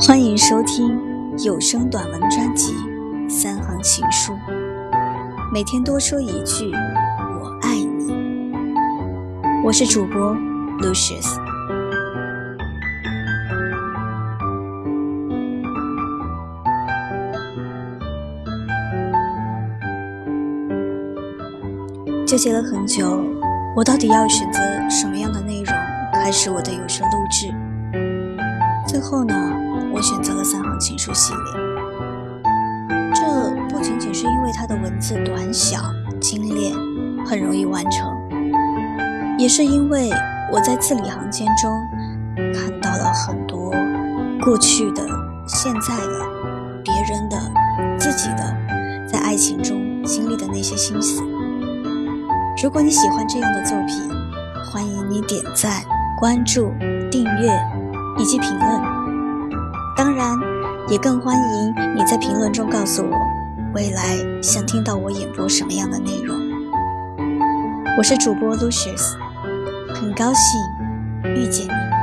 [0.00, 0.96] 欢迎收听
[1.38, 2.72] 有声短文专辑
[3.28, 4.32] 《三行情书》，
[5.52, 6.70] 每天多说一句
[7.42, 8.52] “我爱你”。
[9.64, 10.36] 我是主播
[10.78, 11.34] Lucius。
[22.24, 23.20] 纠结了很久，
[23.74, 25.74] 我到底要选择什么样的内容
[26.12, 27.52] 开始我的有声录制？
[28.86, 29.34] 最后呢，
[29.92, 31.42] 我选择了三行情书系列。
[33.14, 35.78] 这不仅仅是因为它的文字短小
[36.20, 36.74] 精炼，
[37.26, 38.14] 很容易完成，
[39.38, 40.10] 也是因为
[40.52, 41.72] 我在字里行间中
[42.54, 43.72] 看到了很多
[44.42, 45.02] 过去的、
[45.46, 46.26] 现在的、
[46.84, 47.36] 别人的、
[47.98, 48.56] 自己的，
[49.10, 51.22] 在爱情中经历的那些心思。
[52.62, 54.08] 如果你喜欢这样的作品，
[54.72, 55.82] 欢迎你点赞、
[56.18, 56.72] 关注、
[57.10, 57.52] 订阅
[58.18, 58.97] 以及评论。
[59.98, 60.38] 当然，
[60.88, 63.10] 也更欢迎你在评论中告诉我，
[63.74, 66.38] 未来想听到我演播什么样的内容。
[67.98, 69.16] 我是主播 Lucius，
[69.92, 71.97] 很高兴遇见你。